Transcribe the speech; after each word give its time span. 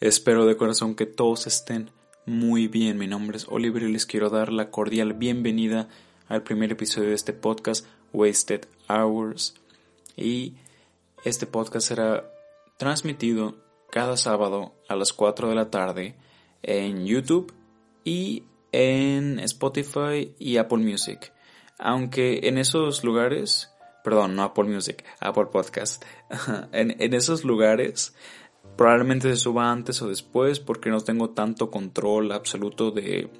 Espero 0.00 0.44
de 0.44 0.58
corazón 0.58 0.94
que 0.94 1.06
todos 1.06 1.46
estén 1.46 1.90
muy 2.26 2.68
bien. 2.68 2.98
Mi 2.98 3.06
nombre 3.06 3.38
es 3.38 3.46
Oliver 3.48 3.82
y 3.82 3.90
les 3.90 4.04
quiero 4.04 4.28
dar 4.28 4.52
la 4.52 4.70
cordial 4.70 5.14
bienvenida 5.14 5.88
al 6.28 6.42
primer 6.42 6.72
episodio 6.72 7.08
de 7.08 7.14
este 7.14 7.32
podcast, 7.32 7.86
Wasted 8.12 8.66
Hours. 8.90 9.54
Y 10.14 10.52
este 11.24 11.46
podcast 11.46 11.88
será 11.88 12.30
transmitido 12.76 13.56
cada 13.90 14.18
sábado 14.18 14.74
a 14.86 14.96
las 14.96 15.14
4 15.14 15.48
de 15.48 15.54
la 15.54 15.70
tarde 15.70 16.14
en 16.62 17.06
YouTube 17.06 17.54
y 18.04 18.42
en 18.72 19.38
Spotify 19.38 20.34
y 20.38 20.58
Apple 20.58 20.84
Music. 20.84 21.32
Aunque 21.78 22.48
en 22.48 22.58
esos 22.58 23.02
lugares, 23.02 23.70
perdón, 24.04 24.36
no 24.36 24.42
Apple 24.42 24.64
Music, 24.64 25.06
Apple 25.20 25.46
Podcast, 25.46 26.04
en, 26.72 27.00
en 27.00 27.14
esos 27.14 27.44
lugares 27.44 28.14
Probablemente 28.76 29.28
se 29.30 29.36
suba 29.36 29.70
antes 29.70 30.00
o 30.02 30.08
después 30.08 30.60
porque 30.60 30.90
no 30.90 31.00
tengo 31.00 31.30
tanto 31.30 31.70
control 31.70 32.32
absoluto 32.32 32.90
de 32.90 33.30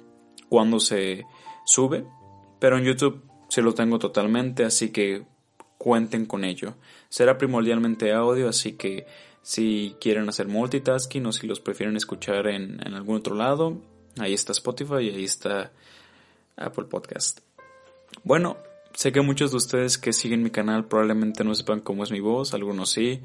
cuándo 0.49 0.79
se 0.79 1.25
sube. 1.65 2.05
Pero 2.59 2.77
en 2.77 2.85
YouTube 2.85 3.23
sí 3.49 3.61
lo 3.61 3.73
tengo 3.73 3.99
totalmente, 3.99 4.65
así 4.65 4.89
que 4.91 5.25
cuenten 5.77 6.25
con 6.25 6.43
ello. 6.43 6.75
Será 7.09 7.37
primordialmente 7.37 8.11
audio, 8.13 8.49
así 8.49 8.73
que 8.73 9.05
si 9.41 9.95
quieren 10.01 10.27
hacer 10.27 10.47
multitasking 10.47 11.25
o 11.25 11.31
si 11.31 11.47
los 11.47 11.59
prefieren 11.59 11.95
escuchar 11.95 12.47
en, 12.47 12.85
en 12.85 12.93
algún 12.95 13.17
otro 13.17 13.35
lado, 13.35 13.81
ahí 14.17 14.33
está 14.33 14.51
Spotify 14.51 15.01
y 15.01 15.09
ahí 15.09 15.23
está 15.23 15.71
Apple 16.57 16.85
Podcast. 16.85 17.39
Bueno, 18.23 18.57
sé 18.93 19.11
que 19.11 19.21
muchos 19.21 19.51
de 19.51 19.57
ustedes 19.57 19.97
que 19.97 20.11
siguen 20.11 20.43
mi 20.43 20.49
canal 20.49 20.85
probablemente 20.85 21.43
no 21.43 21.53
sepan 21.53 21.79
cómo 21.79 22.03
es 22.03 22.11
mi 22.11 22.19
voz, 22.19 22.53
algunos 22.53 22.89
sí, 22.89 23.21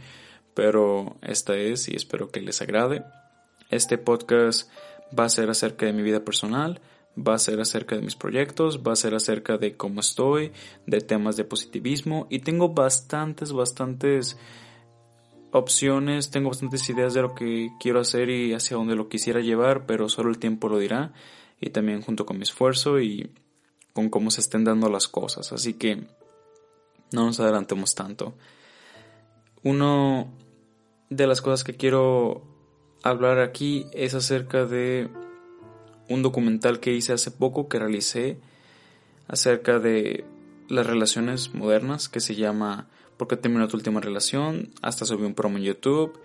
pero 0.55 1.17
esta 1.23 1.57
es 1.57 1.89
y 1.89 1.97
espero 1.97 2.31
que 2.31 2.41
les 2.41 2.61
agrade. 2.63 3.05
Este 3.71 3.99
podcast 3.99 4.71
va 5.19 5.25
a 5.25 5.29
ser 5.29 5.51
acerca 5.51 5.87
de 5.87 5.93
mi 5.93 6.03
vida 6.03 6.25
personal, 6.25 6.81
va 7.17 7.35
a 7.35 7.39
ser 7.39 7.61
acerca 7.61 7.97
de 7.97 8.03
mis 8.03 8.17
proyectos, 8.17 8.83
va 8.87 8.93
a 8.93 8.97
ser 8.97 9.15
acerca 9.15 9.59
de 9.59 9.77
cómo 9.77 10.01
estoy, 10.01 10.53
de 10.87 11.01
temas 11.01 11.37
de 11.37 11.45
positivismo 11.45 12.27
y 12.31 12.41
tengo 12.41 12.71
bastantes, 12.71 13.53
bastantes 13.53 14.39
opciones, 15.53 16.31
tengo 16.31 16.49
bastantes 16.49 16.89
ideas 16.89 17.15
de 17.15 17.23
lo 17.23 17.35
que 17.35 17.71
quiero 17.79 18.01
hacer 18.01 18.31
y 18.31 18.55
hacia 18.55 18.77
dónde 18.77 18.97
lo 18.97 19.09
quisiera 19.09 19.41
llevar, 19.41 19.87
pero 19.87 20.09
solo 20.09 20.31
el 20.31 20.39
tiempo 20.39 20.69
lo 20.69 20.79
dirá 20.79 21.13
y 21.61 21.71
también 21.71 22.03
junto 22.03 22.25
con 22.27 22.39
mi 22.39 22.45
esfuerzo 22.45 23.01
y 23.01 23.31
con 23.93 24.09
cómo 24.09 24.31
se 24.31 24.41
estén 24.41 24.65
dando 24.65 24.89
las 24.89 25.09
cosas. 25.09 25.53
Así 25.53 25.75
que 25.75 25.97
no 27.13 27.27
nos 27.27 27.39
adelantemos 27.41 27.95
tanto. 27.95 28.35
Uno 29.65 30.33
de 31.11 31.27
las 31.27 31.41
cosas 31.41 31.65
que 31.65 31.75
quiero 31.75 32.43
hablar 33.03 33.39
aquí 33.39 33.87
es 33.93 34.15
acerca 34.15 34.65
de 34.65 35.09
un 36.09 36.23
documental 36.23 36.81
que 36.81 36.93
hice 36.93 37.13
hace 37.13 37.31
poco 37.31 37.69
que 37.69 37.79
realicé 37.79 38.39
acerca 39.29 39.79
de 39.79 40.25
las 40.69 40.87
relaciones 40.87 41.55
modernas 41.55 42.09
que 42.09 42.21
se 42.21 42.35
llama 42.35 42.89
¿Por 43.17 43.29
qué 43.29 43.37
terminó 43.37 43.69
tu 43.69 43.77
última 43.77 44.01
relación? 44.01 44.71
Hasta 44.83 45.05
subí 45.05 45.25
un 45.25 45.35
promo 45.35 45.59
en 45.59 45.65
YouTube. 45.65 46.19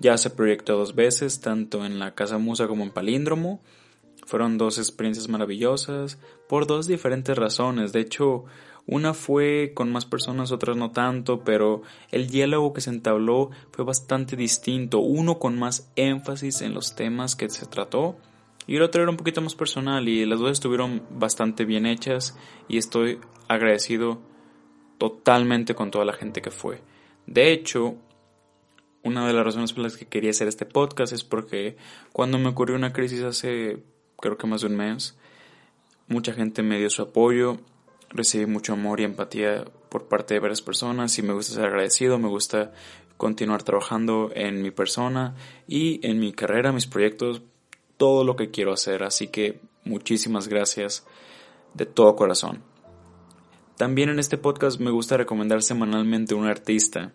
Ya 0.00 0.18
se 0.18 0.30
proyectó 0.30 0.76
dos 0.76 0.94
veces, 0.94 1.40
tanto 1.40 1.86
en 1.86 1.98
la 1.98 2.14
Casa 2.14 2.38
Musa 2.38 2.66
como 2.66 2.82
en 2.82 2.90
Palíndromo. 2.90 3.60
Fueron 4.26 4.58
dos 4.58 4.78
experiencias 4.78 5.28
maravillosas 5.28 6.18
por 6.48 6.66
dos 6.66 6.86
diferentes 6.86 7.36
razones. 7.38 7.92
De 7.92 8.00
hecho, 8.00 8.44
una 8.86 9.14
fue 9.14 9.72
con 9.74 9.92
más 9.92 10.06
personas, 10.06 10.50
otras 10.50 10.76
no 10.76 10.90
tanto, 10.90 11.44
pero 11.44 11.82
el 12.10 12.28
diálogo 12.28 12.72
que 12.72 12.80
se 12.80 12.90
entabló 12.90 13.50
fue 13.70 13.84
bastante 13.84 14.36
distinto. 14.36 14.98
Uno 14.98 15.38
con 15.38 15.58
más 15.58 15.90
énfasis 15.96 16.62
en 16.62 16.74
los 16.74 16.96
temas 16.96 17.36
que 17.36 17.48
se 17.48 17.66
trató 17.66 18.16
y 18.66 18.76
el 18.76 18.82
otro 18.82 19.02
era 19.02 19.10
un 19.10 19.16
poquito 19.16 19.40
más 19.40 19.54
personal 19.54 20.08
y 20.08 20.24
las 20.26 20.38
dos 20.38 20.52
estuvieron 20.52 21.02
bastante 21.10 21.64
bien 21.64 21.86
hechas 21.86 22.36
y 22.68 22.78
estoy 22.78 23.18
agradecido 23.48 24.20
totalmente 24.98 25.74
con 25.74 25.90
toda 25.90 26.04
la 26.04 26.12
gente 26.12 26.42
que 26.42 26.50
fue. 26.50 26.80
De 27.26 27.52
hecho, 27.52 27.96
una 29.02 29.26
de 29.26 29.32
las 29.32 29.44
razones 29.44 29.72
por 29.72 29.82
las 29.82 29.96
que 29.96 30.06
quería 30.06 30.30
hacer 30.30 30.48
este 30.48 30.66
podcast 30.66 31.12
es 31.12 31.24
porque 31.24 31.76
cuando 32.12 32.38
me 32.38 32.48
ocurrió 32.48 32.76
una 32.76 32.92
crisis 32.92 33.22
hace 33.22 33.82
creo 34.20 34.38
que 34.38 34.46
más 34.46 34.60
de 34.60 34.68
un 34.68 34.76
mes, 34.76 35.16
mucha 36.06 36.32
gente 36.32 36.62
me 36.62 36.78
dio 36.78 36.90
su 36.90 37.02
apoyo 37.02 37.58
recibí 38.12 38.46
mucho 38.46 38.74
amor 38.74 39.00
y 39.00 39.04
empatía 39.04 39.64
por 39.88 40.06
parte 40.06 40.34
de 40.34 40.40
varias 40.40 40.62
personas 40.62 41.18
y 41.18 41.22
me 41.22 41.32
gusta 41.32 41.54
ser 41.54 41.66
agradecido, 41.66 42.18
me 42.18 42.28
gusta 42.28 42.72
continuar 43.16 43.62
trabajando 43.62 44.30
en 44.34 44.62
mi 44.62 44.70
persona 44.70 45.34
y 45.66 46.06
en 46.06 46.18
mi 46.18 46.32
carrera, 46.32 46.72
mis 46.72 46.86
proyectos, 46.86 47.42
todo 47.96 48.24
lo 48.24 48.36
que 48.36 48.50
quiero 48.50 48.72
hacer. 48.72 49.02
Así 49.02 49.28
que 49.28 49.60
muchísimas 49.84 50.48
gracias 50.48 51.06
de 51.74 51.86
todo 51.86 52.16
corazón. 52.16 52.62
También 53.76 54.08
en 54.08 54.18
este 54.18 54.38
podcast 54.38 54.80
me 54.80 54.90
gusta 54.90 55.16
recomendar 55.16 55.62
semanalmente 55.62 56.34
un 56.34 56.46
artista. 56.46 57.12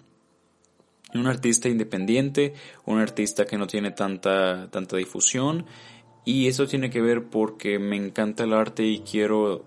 Un 1.13 1.27
artista 1.27 1.69
independiente, 1.69 2.53
un 2.85 2.99
artista 2.99 3.45
que 3.45 3.57
no 3.57 3.67
tiene 3.67 3.91
tanta, 3.91 4.69
tanta 4.69 4.97
difusión. 4.97 5.65
Y 6.25 6.47
eso 6.47 6.67
tiene 6.67 6.89
que 6.89 7.01
ver 7.01 7.25
porque 7.25 7.79
me 7.79 7.95
encanta 7.95 8.43
el 8.43 8.53
arte 8.53 8.83
y 8.83 8.99
quiero 8.99 9.65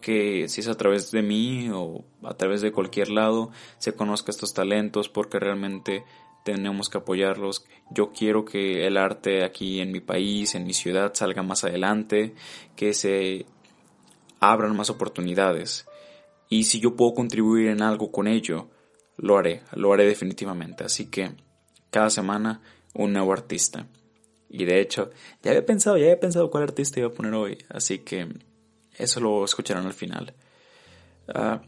que 0.00 0.48
si 0.48 0.60
es 0.60 0.68
a 0.68 0.76
través 0.76 1.10
de 1.10 1.22
mí 1.22 1.70
o 1.72 2.04
a 2.22 2.34
través 2.34 2.60
de 2.60 2.72
cualquier 2.72 3.10
lado 3.10 3.50
se 3.78 3.94
conozca 3.94 4.30
estos 4.30 4.54
talentos 4.54 5.08
porque 5.08 5.38
realmente 5.38 6.04
tenemos 6.44 6.88
que 6.88 6.98
apoyarlos. 6.98 7.64
Yo 7.90 8.12
quiero 8.12 8.44
que 8.44 8.86
el 8.86 8.96
arte 8.96 9.44
aquí 9.44 9.80
en 9.80 9.92
mi 9.92 10.00
país, 10.00 10.54
en 10.54 10.64
mi 10.64 10.72
ciudad, 10.72 11.12
salga 11.14 11.42
más 11.42 11.64
adelante, 11.64 12.34
que 12.76 12.94
se 12.94 13.46
abran 14.40 14.76
más 14.76 14.90
oportunidades. 14.90 15.86
Y 16.48 16.64
si 16.64 16.80
yo 16.80 16.96
puedo 16.96 17.14
contribuir 17.14 17.68
en 17.68 17.82
algo 17.82 18.10
con 18.10 18.26
ello, 18.26 18.68
lo 19.16 19.38
haré, 19.38 19.62
lo 19.74 19.92
haré 19.92 20.06
definitivamente. 20.06 20.84
Así 20.84 21.06
que 21.06 21.32
cada 21.90 22.10
semana 22.10 22.60
un 22.94 23.12
nuevo 23.12 23.32
artista. 23.32 23.86
Y 24.48 24.64
de 24.64 24.80
hecho, 24.80 25.10
ya 25.42 25.52
había 25.52 25.64
pensado, 25.64 25.96
ya 25.96 26.04
había 26.04 26.18
pensado 26.18 26.50
cuál 26.50 26.64
artista 26.64 26.98
iba 26.98 27.08
a 27.08 27.12
poner 27.12 27.34
hoy. 27.34 27.58
Así 27.68 28.00
que 28.00 28.28
eso 29.00 29.20
lo 29.20 29.44
escucharán 29.44 29.86
al 29.86 29.92
final. 29.92 30.34
Ah, 31.34 31.62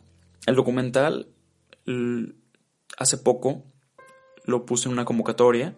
el 0.46 0.54
documental 0.54 1.28
hace 2.98 3.18
poco 3.18 3.64
lo 4.44 4.66
puse 4.66 4.88
en 4.88 4.92
una 4.92 5.04
convocatoria 5.04 5.74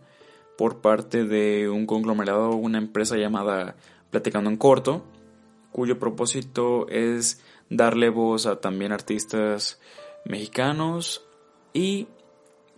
por 0.57 0.81
parte 0.81 1.25
de 1.25 1.69
un 1.69 1.87
conglomerado, 1.87 2.51
una 2.51 2.79
empresa 2.79 3.17
llamada 3.17 3.77
Platicando 4.11 4.51
en 4.51 4.57
Corto, 4.57 5.05
cuyo 5.73 5.99
propósito 5.99 6.87
es 6.89 7.43
darle 7.69 8.09
voz 8.09 8.47
a 8.47 8.61
también 8.61 8.93
artistas 8.93 9.81
mexicanos 10.25 11.25
y 11.73 12.07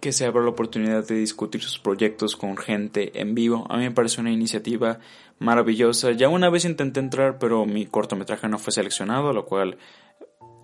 que 0.01 0.13
se 0.13 0.27
abra 0.27 0.43
la 0.43 0.51
oportunidad 0.51 1.07
de 1.07 1.17
discutir 1.17 1.63
sus 1.63 1.79
proyectos 1.79 2.37
con 2.37 2.57
gente 2.57 3.21
en 3.21 3.35
vivo. 3.35 3.67
A 3.69 3.79
mí 3.79 3.85
me 3.85 3.91
parece 3.91 4.21
una 4.21 4.31
iniciativa 4.31 4.99
maravillosa. 5.39 6.13
Ya 6.13 6.29
una 6.29 6.51
vez 6.51 6.65
intenté 6.65 7.01
entrar, 7.01 7.39
pero 7.39 7.67
mi 7.67 7.87
cortometraje 7.87 8.49
no 8.49 8.59
fue 8.59 8.73
seleccionado, 8.73 9.33
lo 9.33 9.47
cual 9.47 9.79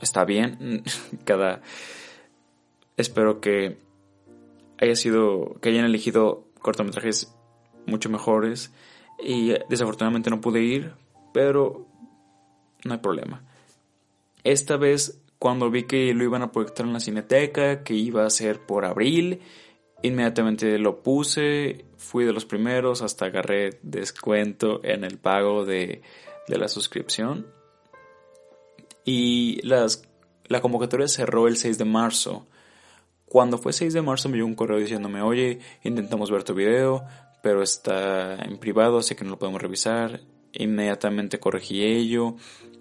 está 0.00 0.24
bien. 0.24 0.82
Cada 1.24 1.62
espero 2.96 3.40
que 3.40 3.78
haya 4.78 4.96
sido 4.96 5.56
que 5.60 5.70
hayan 5.70 5.84
elegido 5.84 6.44
cortometrajes 6.60 7.34
mucho 7.86 8.08
mejores 8.10 8.72
y 9.18 9.54
desafortunadamente 9.68 10.30
no 10.30 10.40
pude 10.40 10.62
ir, 10.62 10.92
pero 11.32 11.86
no 12.84 12.94
hay 12.94 13.00
problema. 13.00 13.42
Esta 14.44 14.76
vez 14.76 15.20
cuando 15.42 15.72
vi 15.72 15.82
que 15.82 16.14
lo 16.14 16.22
iban 16.22 16.42
a 16.42 16.52
proyectar 16.52 16.86
en 16.86 16.92
la 16.92 17.00
cineteca, 17.00 17.82
que 17.82 17.94
iba 17.94 18.24
a 18.24 18.30
ser 18.30 18.64
por 18.64 18.84
abril, 18.84 19.40
inmediatamente 20.00 20.78
lo 20.78 21.02
puse, 21.02 21.84
fui 21.96 22.24
de 22.24 22.32
los 22.32 22.44
primeros, 22.44 23.02
hasta 23.02 23.24
agarré 23.24 23.80
descuento 23.82 24.78
en 24.84 25.02
el 25.02 25.18
pago 25.18 25.64
de, 25.64 26.02
la 26.46 26.68
suscripción. 26.68 27.48
Y 29.04 29.60
las, 29.66 30.08
la 30.46 30.60
convocatoria 30.60 31.08
cerró 31.08 31.48
el 31.48 31.56
6 31.56 31.76
de 31.76 31.86
marzo. 31.86 32.46
Cuando 33.26 33.58
fue 33.58 33.72
6 33.72 33.94
de 33.94 34.02
marzo 34.02 34.28
me 34.28 34.36
llegó 34.36 34.46
un 34.46 34.54
correo 34.54 34.78
diciéndome, 34.78 35.22
oye, 35.22 35.58
intentamos 35.82 36.30
ver 36.30 36.44
tu 36.44 36.54
video, 36.54 37.04
pero 37.42 37.64
está 37.64 38.36
en 38.36 38.58
privado, 38.58 38.98
así 38.98 39.16
que 39.16 39.24
no 39.24 39.30
lo 39.30 39.38
podemos 39.40 39.60
revisar. 39.60 40.20
Inmediatamente 40.52 41.40
corregí 41.40 41.82
ello. 41.82 42.36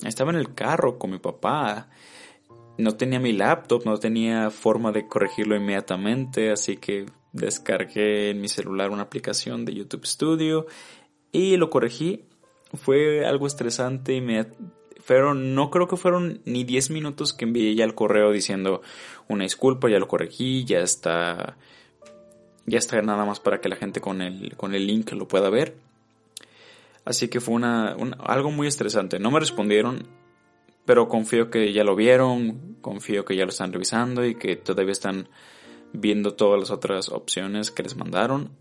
Estaba 0.05 0.29
en 0.29 0.37
el 0.37 0.53
carro 0.53 0.99
con 0.99 1.09
mi 1.09 1.17
papá 1.17 1.89
no 2.81 2.95
tenía 2.95 3.19
mi 3.19 3.33
laptop, 3.33 3.85
no 3.85 3.97
tenía 3.97 4.49
forma 4.49 4.91
de 4.91 5.07
corregirlo 5.07 5.55
inmediatamente, 5.55 6.51
así 6.51 6.77
que 6.77 7.05
descargué 7.31 8.31
en 8.31 8.41
mi 8.41 8.49
celular 8.49 8.91
una 8.91 9.03
aplicación 9.03 9.65
de 9.65 9.73
YouTube 9.73 10.05
Studio 10.05 10.65
y 11.31 11.57
lo 11.57 11.69
corregí. 11.69 12.25
Fue 12.73 13.25
algo 13.25 13.47
estresante 13.47 14.15
fueron, 15.01 15.55
no 15.55 15.69
creo 15.71 15.87
que 15.87 15.97
fueron 15.97 16.41
ni 16.45 16.63
10 16.63 16.91
minutos 16.91 17.33
que 17.33 17.45
envié 17.45 17.75
ya 17.75 17.83
el 17.83 17.95
correo 17.95 18.31
diciendo 18.31 18.81
una 19.27 19.43
disculpa, 19.43 19.89
ya 19.89 19.99
lo 19.99 20.07
corregí, 20.07 20.63
ya 20.63 20.79
está 20.79 21.57
Ya 22.65 22.77
está 22.77 23.01
nada 23.01 23.25
más 23.25 23.39
para 23.39 23.59
que 23.59 23.69
la 23.69 23.75
gente 23.75 23.99
con 23.99 24.21
el, 24.21 24.55
con 24.55 24.75
el 24.75 24.87
link 24.87 25.11
lo 25.13 25.27
pueda 25.27 25.49
ver. 25.49 25.75
Así 27.03 27.27
que 27.27 27.41
fue 27.41 27.55
una, 27.55 27.95
algo 28.19 28.51
muy 28.51 28.67
estresante. 28.67 29.19
No 29.19 29.31
me 29.31 29.39
respondieron, 29.39 30.07
pero 30.85 31.09
confío 31.09 31.49
que 31.49 31.73
ya 31.73 31.83
lo 31.83 31.95
vieron, 31.95 32.70
confío 32.81 33.25
que 33.25 33.35
ya 33.35 33.43
lo 33.43 33.49
están 33.49 33.71
revisando 33.71 34.25
y 34.25 34.35
que 34.35 34.55
todavía 34.55 34.91
están 34.91 35.29
viendo 35.93 36.33
todas 36.33 36.59
las 36.59 36.71
otras 36.71 37.09
opciones 37.09 37.71
que 37.71 37.83
les 37.83 37.95
mandaron. 37.95 38.51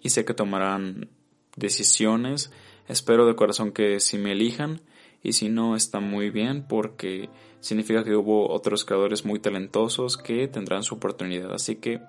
Y 0.00 0.10
sé 0.10 0.24
que 0.24 0.34
tomarán 0.34 1.10
decisiones. 1.56 2.52
Espero 2.88 3.26
de 3.26 3.36
corazón 3.36 3.72
que 3.72 4.00
si 4.00 4.18
me 4.18 4.32
elijan 4.32 4.80
y 5.22 5.34
si 5.34 5.48
no 5.48 5.76
está 5.76 6.00
muy 6.00 6.30
bien 6.30 6.66
porque 6.66 7.30
significa 7.60 8.02
que 8.02 8.16
hubo 8.16 8.50
otros 8.50 8.84
creadores 8.84 9.24
muy 9.24 9.38
talentosos 9.38 10.16
que 10.16 10.48
tendrán 10.48 10.82
su 10.82 10.96
oportunidad. 10.96 11.52
Así 11.54 11.76
que 11.76 12.00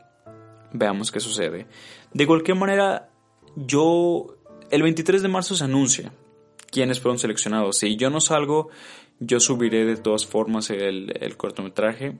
veamos 0.72 1.12
qué 1.12 1.20
sucede. 1.20 1.68
De 2.14 2.26
cualquier 2.26 2.58
manera, 2.58 3.10
yo 3.56 4.36
el 4.72 4.82
23 4.82 5.22
de 5.22 5.28
marzo 5.28 5.56
se 5.56 5.64
anuncia 5.64 6.12
quiénes 6.72 7.00
fueron 7.00 7.20
seleccionados. 7.20 7.78
Si 7.78 7.96
yo 7.96 8.10
no 8.10 8.20
salgo, 8.20 8.70
yo 9.26 9.40
subiré 9.40 9.86
de 9.86 9.98
todas 9.98 10.26
formas 10.26 10.70
el, 10.70 11.36
cortometraje 11.38 12.18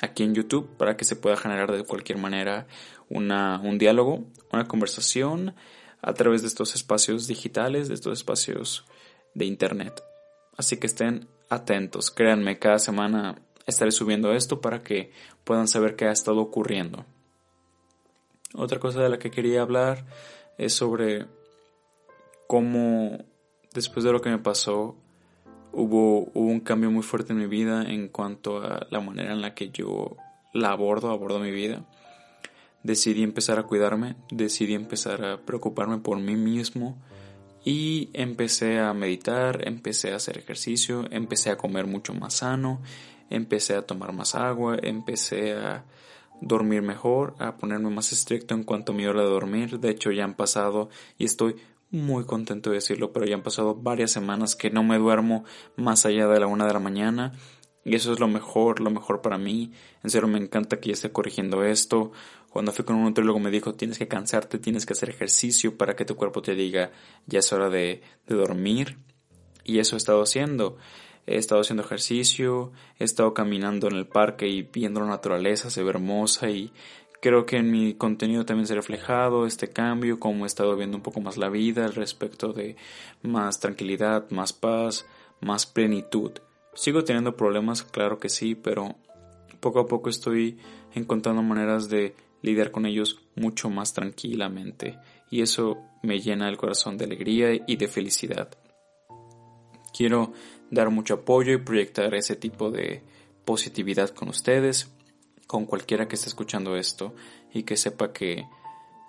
aquí 0.00 0.22
en 0.22 0.34
YouTube 0.34 0.68
para 0.76 0.96
que 0.96 1.04
se 1.04 1.16
pueda 1.16 1.36
generar 1.36 1.72
de 1.72 1.84
cualquier 1.84 2.18
manera 2.18 2.66
una, 3.08 3.60
un 3.60 3.78
diálogo, 3.78 4.24
una 4.52 4.66
conversación 4.66 5.54
a 6.02 6.14
través 6.14 6.42
de 6.42 6.48
estos 6.48 6.74
espacios 6.74 7.26
digitales, 7.26 7.88
de 7.88 7.94
estos 7.94 8.18
espacios 8.18 8.84
de 9.34 9.46
Internet. 9.46 10.02
Así 10.56 10.76
que 10.76 10.86
estén 10.86 11.28
atentos, 11.48 12.10
créanme, 12.10 12.58
cada 12.58 12.78
semana 12.78 13.36
estaré 13.66 13.90
subiendo 13.90 14.32
esto 14.32 14.60
para 14.60 14.82
que 14.82 15.12
puedan 15.44 15.68
saber 15.68 15.96
qué 15.96 16.06
ha 16.06 16.12
estado 16.12 16.40
ocurriendo. 16.40 17.04
Otra 18.54 18.78
cosa 18.78 19.02
de 19.02 19.08
la 19.08 19.18
que 19.18 19.30
quería 19.30 19.62
hablar 19.62 20.04
es 20.58 20.74
sobre 20.74 21.26
cómo 22.46 23.24
después 23.72 24.04
de 24.04 24.12
lo 24.12 24.20
que 24.20 24.30
me 24.30 24.38
pasó 24.38 24.96
hubo, 25.74 26.24
un 26.34 26.60
cambio 26.60 26.90
muy 26.90 27.02
fuerte 27.02 27.32
en 27.32 27.38
mi 27.38 27.46
vida 27.46 27.82
en 27.82 28.08
cuanto 28.08 28.62
a 28.62 28.86
la 28.90 29.00
manera 29.00 29.32
en 29.32 29.40
la 29.40 29.54
que 29.54 29.70
yo 29.70 30.16
la 30.52 30.70
abordo, 30.70 31.10
abordo 31.10 31.38
mi 31.38 31.50
vida. 31.50 31.84
Decidí 32.82 33.22
empezar 33.22 33.58
a 33.58 33.64
cuidarme, 33.64 34.16
decidí 34.30 34.74
empezar 34.74 35.24
a 35.24 35.38
preocuparme 35.38 35.98
por 35.98 36.18
mí 36.18 36.36
mismo 36.36 36.98
y 37.64 38.10
empecé 38.12 38.78
a 38.78 38.92
meditar, 38.92 39.66
empecé 39.66 40.12
a 40.12 40.16
hacer 40.16 40.38
ejercicio, 40.38 41.06
empecé 41.10 41.50
a 41.50 41.56
comer 41.56 41.86
mucho 41.86 42.12
más 42.12 42.34
sano, 42.34 42.82
empecé 43.30 43.74
a 43.74 43.82
tomar 43.82 44.12
más 44.12 44.34
agua, 44.34 44.76
empecé 44.82 45.54
a 45.54 45.84
dormir 46.40 46.82
mejor, 46.82 47.34
a 47.38 47.56
ponerme 47.56 47.88
más 47.90 48.12
estricto 48.12 48.54
en 48.54 48.64
cuanto 48.64 48.92
a 48.92 48.94
mi 48.94 49.06
hora 49.06 49.22
de 49.22 49.30
dormir. 49.30 49.80
De 49.80 49.90
hecho, 49.90 50.10
ya 50.10 50.24
han 50.24 50.34
pasado 50.34 50.90
y 51.16 51.24
estoy 51.24 51.56
muy 51.94 52.24
contento 52.24 52.70
de 52.70 52.76
decirlo, 52.76 53.12
pero 53.12 53.24
ya 53.24 53.34
han 53.34 53.42
pasado 53.42 53.74
varias 53.74 54.10
semanas 54.10 54.56
que 54.56 54.70
no 54.70 54.82
me 54.82 54.98
duermo 54.98 55.44
más 55.76 56.04
allá 56.04 56.26
de 56.26 56.40
la 56.40 56.46
una 56.46 56.66
de 56.66 56.72
la 56.72 56.80
mañana. 56.80 57.32
Y 57.84 57.94
eso 57.94 58.12
es 58.12 58.20
lo 58.20 58.28
mejor, 58.28 58.80
lo 58.80 58.90
mejor 58.90 59.20
para 59.20 59.38
mí. 59.38 59.72
En 60.02 60.10
serio, 60.10 60.26
me 60.26 60.38
encanta 60.38 60.80
que 60.80 60.88
ya 60.88 60.94
esté 60.94 61.12
corrigiendo 61.12 61.62
esto. 61.64 62.12
Cuando 62.50 62.72
fui 62.72 62.84
con 62.84 62.96
un 62.96 63.04
nutriólogo 63.04 63.38
me 63.40 63.50
dijo, 63.50 63.74
tienes 63.74 63.98
que 63.98 64.08
cansarte, 64.08 64.58
tienes 64.58 64.86
que 64.86 64.94
hacer 64.94 65.10
ejercicio 65.10 65.76
para 65.76 65.94
que 65.94 66.04
tu 66.04 66.16
cuerpo 66.16 66.40
te 66.40 66.54
diga, 66.54 66.92
ya 67.26 67.40
es 67.40 67.52
hora 67.52 67.68
de, 67.68 68.02
de 68.26 68.34
dormir. 68.34 68.98
Y 69.64 69.78
eso 69.78 69.96
he 69.96 69.98
estado 69.98 70.22
haciendo. 70.22 70.76
He 71.26 71.36
estado 71.36 71.62
haciendo 71.62 71.82
ejercicio, 71.82 72.72
he 72.98 73.04
estado 73.04 73.32
caminando 73.32 73.88
en 73.88 73.96
el 73.96 74.06
parque 74.06 74.46
y 74.46 74.62
viendo 74.62 75.00
la 75.00 75.06
naturaleza, 75.06 75.70
se 75.70 75.82
ve 75.82 75.90
hermosa 75.90 76.50
y 76.50 76.72
Creo 77.24 77.46
que 77.46 77.56
en 77.56 77.70
mi 77.70 77.94
contenido 77.94 78.44
también 78.44 78.66
se 78.66 78.74
ha 78.74 78.76
reflejado 78.76 79.46
este 79.46 79.70
cambio, 79.70 80.20
como 80.20 80.44
he 80.44 80.46
estado 80.46 80.76
viendo 80.76 80.98
un 80.98 81.02
poco 81.02 81.22
más 81.22 81.38
la 81.38 81.48
vida 81.48 81.86
al 81.86 81.94
respecto 81.94 82.52
de 82.52 82.76
más 83.22 83.60
tranquilidad, 83.60 84.28
más 84.28 84.52
paz, 84.52 85.06
más 85.40 85.64
plenitud. 85.64 86.32
Sigo 86.74 87.02
teniendo 87.02 87.34
problemas, 87.34 87.82
claro 87.82 88.18
que 88.18 88.28
sí, 88.28 88.54
pero 88.54 88.96
poco 89.60 89.80
a 89.80 89.86
poco 89.86 90.10
estoy 90.10 90.58
encontrando 90.94 91.42
maneras 91.42 91.88
de 91.88 92.14
lidiar 92.42 92.70
con 92.70 92.84
ellos 92.84 93.22
mucho 93.36 93.70
más 93.70 93.94
tranquilamente 93.94 94.98
y 95.30 95.40
eso 95.40 95.78
me 96.02 96.20
llena 96.20 96.50
el 96.50 96.58
corazón 96.58 96.98
de 96.98 97.06
alegría 97.06 97.54
y 97.66 97.76
de 97.76 97.88
felicidad. 97.88 98.50
Quiero 99.96 100.34
dar 100.70 100.90
mucho 100.90 101.14
apoyo 101.14 101.54
y 101.54 101.64
proyectar 101.64 102.14
ese 102.14 102.36
tipo 102.36 102.70
de 102.70 103.02
positividad 103.46 104.10
con 104.10 104.28
ustedes 104.28 104.93
con 105.46 105.66
cualquiera 105.66 106.08
que 106.08 106.16
esté 106.16 106.28
escuchando 106.28 106.76
esto 106.76 107.14
y 107.52 107.64
que 107.64 107.76
sepa 107.76 108.12
que 108.12 108.46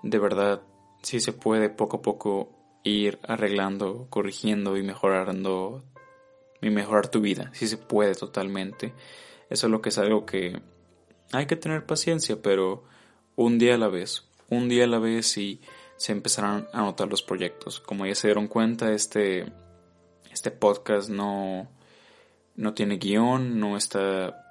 de 0.03 0.19
verdad 0.19 0.61
sí 1.01 1.19
se 1.19 1.33
puede 1.33 1.69
poco 1.69 1.97
a 1.97 2.01
poco 2.01 2.49
ir 2.83 3.19
arreglando, 3.23 4.07
corrigiendo 4.09 4.77
y 4.77 4.83
mejorando 4.83 5.83
y 6.61 6.69
mejorar 6.69 7.07
tu 7.07 7.21
vida, 7.21 7.51
sí 7.53 7.67
se 7.67 7.77
puede 7.77 8.15
totalmente. 8.15 8.93
Eso 9.49 9.67
es 9.67 9.71
lo 9.71 9.81
que 9.81 9.89
es 9.89 9.97
algo 9.97 10.25
que 10.25 10.61
hay 11.31 11.45
que 11.45 11.55
tener 11.55 11.85
paciencia, 11.85 12.41
pero 12.41 12.83
un 13.35 13.57
día 13.57 13.75
a 13.75 13.77
la 13.77 13.87
vez, 13.87 14.27
un 14.49 14.69
día 14.69 14.85
a 14.85 14.87
la 14.87 14.99
vez 14.99 15.37
y 15.37 15.61
se 15.97 16.11
empezarán 16.11 16.67
a 16.73 16.81
notar 16.81 17.07
los 17.07 17.23
proyectos. 17.23 17.79
Como 17.79 18.05
ya 18.05 18.15
se 18.15 18.27
dieron 18.27 18.47
cuenta, 18.47 18.91
este, 18.91 19.51
este 20.31 20.51
podcast 20.51 21.09
no, 21.09 21.67
no 22.55 22.73
tiene 22.73 22.97
guion, 22.97 23.59
no 23.59 23.77
está 23.77 24.44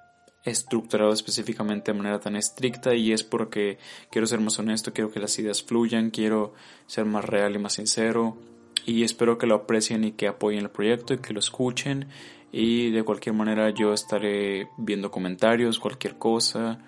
estructurado 0.44 1.12
específicamente 1.12 1.92
de 1.92 1.98
manera 1.98 2.20
tan 2.20 2.36
estricta 2.36 2.94
y 2.94 3.12
es 3.12 3.22
porque 3.22 3.78
quiero 4.10 4.26
ser 4.26 4.40
más 4.40 4.58
honesto, 4.58 4.92
quiero 4.92 5.10
que 5.10 5.20
las 5.20 5.38
ideas 5.38 5.62
fluyan, 5.62 6.10
quiero 6.10 6.52
ser 6.86 7.06
más 7.06 7.24
real 7.24 7.54
y 7.54 7.58
más 7.58 7.74
sincero 7.74 8.36
y 8.84 9.04
espero 9.04 9.38
que 9.38 9.46
lo 9.46 9.54
aprecien 9.54 10.04
y 10.04 10.12
que 10.12 10.28
apoyen 10.28 10.60
el 10.60 10.70
proyecto 10.70 11.14
y 11.14 11.18
que 11.18 11.32
lo 11.32 11.40
escuchen 11.40 12.08
y 12.52 12.90
de 12.90 13.02
cualquier 13.02 13.34
manera 13.34 13.70
yo 13.70 13.92
estaré 13.92 14.68
viendo 14.76 15.10
comentarios, 15.10 15.80
cualquier 15.80 16.18
cosa, 16.18 16.78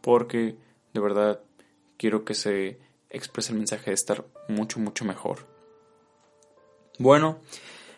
porque 0.00 0.54
de 0.94 1.00
verdad 1.00 1.40
quiero 1.96 2.24
que 2.24 2.34
se 2.34 2.78
exprese 3.10 3.52
el 3.52 3.58
mensaje 3.58 3.90
de 3.90 3.94
estar 3.94 4.24
mucho, 4.48 4.78
mucho 4.78 5.04
mejor. 5.04 5.38
Bueno, 6.98 7.40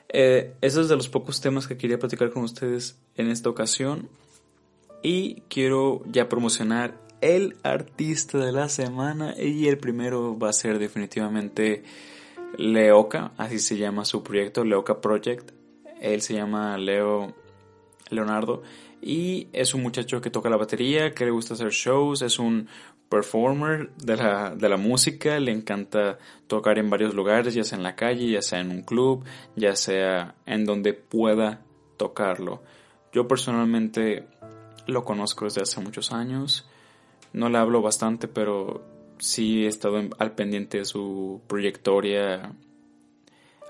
eh, 0.08 0.54
esos 0.62 0.84
es 0.84 0.88
de 0.88 0.96
los 0.96 1.08
pocos 1.08 1.40
temas 1.40 1.66
que 1.66 1.76
quería 1.76 1.98
platicar 1.98 2.30
con 2.30 2.42
ustedes 2.44 2.98
en 3.16 3.28
esta 3.28 3.50
ocasión. 3.50 4.08
Y 5.02 5.42
quiero 5.48 6.02
ya 6.06 6.28
promocionar 6.28 6.98
el 7.20 7.56
artista 7.62 8.38
de 8.38 8.52
la 8.52 8.68
semana 8.68 9.34
y 9.36 9.68
el 9.68 9.78
primero 9.78 10.38
va 10.38 10.50
a 10.50 10.52
ser 10.52 10.78
definitivamente 10.78 11.84
Leoka, 12.56 13.32
así 13.36 13.58
se 13.58 13.76
llama 13.76 14.04
su 14.04 14.22
proyecto, 14.22 14.64
Leoka 14.64 15.00
Project. 15.00 15.52
Él 16.00 16.22
se 16.22 16.34
llama 16.34 16.78
Leo 16.78 17.34
Leonardo 18.10 18.62
y 19.00 19.48
es 19.52 19.74
un 19.74 19.82
muchacho 19.82 20.20
que 20.20 20.30
toca 20.30 20.48
la 20.48 20.56
batería, 20.56 21.12
que 21.12 21.24
le 21.24 21.30
gusta 21.30 21.54
hacer 21.54 21.70
shows, 21.70 22.22
es 22.22 22.38
un 22.38 22.68
performer 23.08 23.90
de 23.96 24.16
la, 24.16 24.54
de 24.54 24.68
la 24.68 24.76
música, 24.76 25.38
le 25.40 25.52
encanta 25.52 26.18
tocar 26.46 26.78
en 26.78 26.90
varios 26.90 27.14
lugares, 27.14 27.54
ya 27.54 27.64
sea 27.64 27.78
en 27.78 27.84
la 27.84 27.96
calle, 27.96 28.30
ya 28.30 28.42
sea 28.42 28.60
en 28.60 28.70
un 28.70 28.82
club, 28.82 29.24
ya 29.56 29.76
sea 29.76 30.34
en 30.46 30.64
donde 30.64 30.94
pueda 30.94 31.62
tocarlo. 31.96 32.62
Yo 33.12 33.26
personalmente 33.26 34.26
lo 34.86 35.04
conozco 35.04 35.44
desde 35.44 35.62
hace 35.62 35.80
muchos 35.80 36.12
años. 36.12 36.68
No 37.32 37.48
le 37.48 37.58
hablo 37.58 37.82
bastante, 37.82 38.28
pero 38.28 38.84
sí 39.18 39.64
he 39.64 39.68
estado 39.68 40.00
al 40.18 40.32
pendiente 40.32 40.78
de 40.78 40.84
su 40.84 41.40
proyectoria 41.46 42.52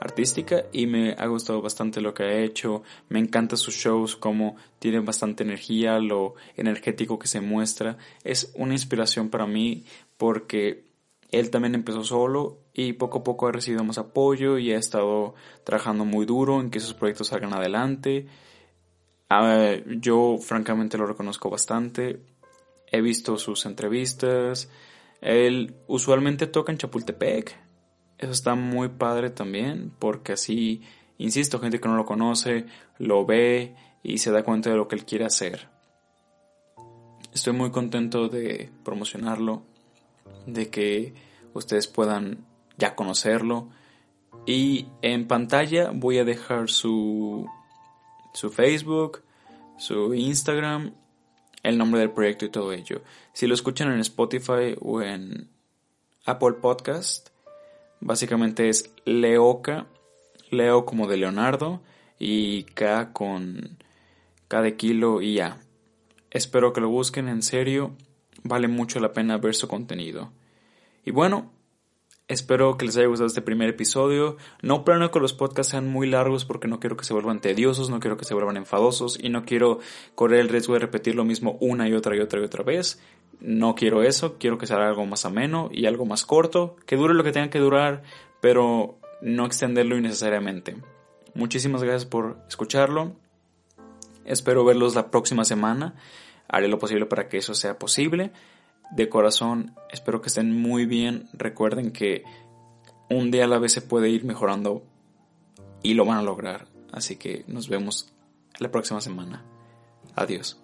artística 0.00 0.64
y 0.72 0.86
me 0.86 1.12
ha 1.18 1.26
gustado 1.26 1.60
bastante 1.60 2.00
lo 2.00 2.14
que 2.14 2.22
ha 2.22 2.38
hecho. 2.38 2.82
Me 3.08 3.18
encanta 3.18 3.56
sus 3.56 3.74
shows, 3.74 4.16
como 4.16 4.56
tiene 4.78 5.00
bastante 5.00 5.42
energía, 5.42 5.98
lo 5.98 6.34
energético 6.56 7.18
que 7.18 7.28
se 7.28 7.40
muestra. 7.40 7.98
Es 8.24 8.52
una 8.54 8.74
inspiración 8.74 9.28
para 9.28 9.46
mí 9.46 9.84
porque 10.16 10.84
él 11.30 11.50
también 11.50 11.74
empezó 11.74 12.04
solo 12.04 12.58
y 12.72 12.94
poco 12.94 13.18
a 13.18 13.24
poco 13.24 13.48
ha 13.48 13.52
recibido 13.52 13.84
más 13.84 13.98
apoyo 13.98 14.58
y 14.58 14.72
ha 14.72 14.78
estado 14.78 15.34
trabajando 15.64 16.04
muy 16.04 16.26
duro 16.26 16.60
en 16.60 16.70
que 16.70 16.80
sus 16.80 16.94
proyectos 16.94 17.28
salgan 17.28 17.52
adelante. 17.52 18.26
Yo 19.30 20.38
francamente 20.38 20.96
lo 20.96 21.06
reconozco 21.06 21.50
bastante. 21.50 22.20
He 22.90 23.00
visto 23.00 23.36
sus 23.36 23.66
entrevistas. 23.66 24.70
Él 25.20 25.74
usualmente 25.86 26.46
toca 26.46 26.72
en 26.72 26.78
Chapultepec. 26.78 27.56
Eso 28.18 28.32
está 28.32 28.54
muy 28.54 28.88
padre 28.88 29.30
también, 29.30 29.92
porque 29.98 30.32
así, 30.32 30.82
insisto, 31.18 31.60
gente 31.60 31.80
que 31.80 31.88
no 31.88 31.96
lo 31.96 32.04
conoce, 32.04 32.66
lo 32.98 33.24
ve 33.24 33.76
y 34.02 34.18
se 34.18 34.32
da 34.32 34.42
cuenta 34.42 34.70
de 34.70 34.76
lo 34.76 34.88
que 34.88 34.96
él 34.96 35.04
quiere 35.04 35.24
hacer. 35.24 35.68
Estoy 37.32 37.52
muy 37.52 37.70
contento 37.70 38.28
de 38.28 38.70
promocionarlo, 38.84 39.62
de 40.46 40.70
que 40.70 41.14
ustedes 41.52 41.86
puedan 41.86 42.46
ya 42.76 42.94
conocerlo. 42.94 43.68
Y 44.46 44.86
en 45.02 45.28
pantalla 45.28 45.90
voy 45.92 46.18
a 46.18 46.24
dejar 46.24 46.70
su 46.70 47.46
su 48.32 48.50
Facebook, 48.50 49.22
su 49.78 50.14
Instagram, 50.14 50.92
el 51.62 51.78
nombre 51.78 52.00
del 52.00 52.10
proyecto 52.10 52.44
y 52.44 52.50
todo 52.50 52.72
ello. 52.72 53.02
Si 53.32 53.46
lo 53.46 53.54
escuchan 53.54 53.92
en 53.92 54.00
Spotify 54.00 54.76
o 54.80 55.02
en 55.02 55.48
Apple 56.28 56.52
Podcast. 56.60 57.30
Básicamente 58.00 58.68
es 58.68 58.92
Leoca, 59.06 59.86
Leo 60.50 60.84
como 60.84 61.06
de 61.06 61.16
Leonardo 61.16 61.80
y 62.18 62.64
K 62.64 63.14
con 63.14 63.78
K 64.46 64.60
de 64.60 64.76
kilo 64.76 65.22
y 65.22 65.36
ya. 65.36 65.58
Espero 66.30 66.74
que 66.74 66.82
lo 66.82 66.90
busquen 66.90 67.28
en 67.28 67.42
serio, 67.42 67.96
vale 68.42 68.68
mucho 68.68 69.00
la 69.00 69.14
pena 69.14 69.38
ver 69.38 69.54
su 69.54 69.68
contenido. 69.68 70.30
Y 71.06 71.12
bueno, 71.12 71.50
Espero 72.28 72.76
que 72.76 72.84
les 72.84 72.94
haya 72.98 73.06
gustado 73.06 73.26
este 73.26 73.40
primer 73.40 73.70
episodio. 73.70 74.36
No 74.60 74.84
planeo 74.84 75.10
que 75.10 75.18
los 75.18 75.32
podcasts 75.32 75.70
sean 75.70 75.88
muy 75.88 76.06
largos 76.06 76.44
porque 76.44 76.68
no 76.68 76.78
quiero 76.78 76.94
que 76.94 77.06
se 77.06 77.14
vuelvan 77.14 77.40
tediosos, 77.40 77.88
no 77.88 78.00
quiero 78.00 78.18
que 78.18 78.26
se 78.26 78.34
vuelvan 78.34 78.58
enfadosos 78.58 79.18
y 79.18 79.30
no 79.30 79.46
quiero 79.46 79.78
correr 80.14 80.40
el 80.40 80.50
riesgo 80.50 80.74
de 80.74 80.80
repetir 80.80 81.14
lo 81.14 81.24
mismo 81.24 81.56
una 81.60 81.88
y 81.88 81.94
otra 81.94 82.14
y 82.14 82.20
otra 82.20 82.40
y 82.40 82.44
otra 82.44 82.62
vez. 82.62 83.00
No 83.40 83.74
quiero 83.74 84.02
eso, 84.02 84.36
quiero 84.38 84.58
que 84.58 84.66
sea 84.66 84.76
algo 84.76 85.06
más 85.06 85.24
ameno 85.24 85.70
y 85.72 85.86
algo 85.86 86.04
más 86.04 86.26
corto, 86.26 86.76
que 86.84 86.96
dure 86.96 87.14
lo 87.14 87.24
que 87.24 87.32
tenga 87.32 87.48
que 87.48 87.60
durar, 87.60 88.02
pero 88.42 88.98
no 89.22 89.46
extenderlo 89.46 89.96
innecesariamente. 89.96 90.76
Muchísimas 91.34 91.82
gracias 91.82 92.04
por 92.04 92.36
escucharlo. 92.46 93.12
Espero 94.26 94.66
verlos 94.66 94.94
la 94.94 95.10
próxima 95.10 95.46
semana. 95.46 95.94
Haré 96.46 96.68
lo 96.68 96.78
posible 96.78 97.06
para 97.06 97.30
que 97.30 97.38
eso 97.38 97.54
sea 97.54 97.78
posible 97.78 98.32
de 98.90 99.08
corazón, 99.08 99.74
espero 99.90 100.20
que 100.20 100.28
estén 100.28 100.58
muy 100.60 100.86
bien. 100.86 101.28
Recuerden 101.32 101.92
que 101.92 102.24
un 103.10 103.30
día 103.30 103.44
a 103.44 103.48
la 103.48 103.58
vez 103.58 103.72
se 103.72 103.82
puede 103.82 104.10
ir 104.10 104.24
mejorando 104.24 104.82
y 105.82 105.94
lo 105.94 106.04
van 106.04 106.18
a 106.18 106.22
lograr. 106.22 106.66
Así 106.92 107.16
que 107.16 107.44
nos 107.46 107.68
vemos 107.68 108.12
la 108.58 108.70
próxima 108.70 109.00
semana. 109.00 109.44
Adiós. 110.14 110.58